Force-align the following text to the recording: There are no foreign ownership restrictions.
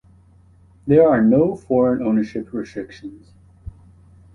There 0.87 1.07
are 1.07 1.21
no 1.21 1.55
foreign 1.55 2.01
ownership 2.01 2.51
restrictions. 2.53 3.33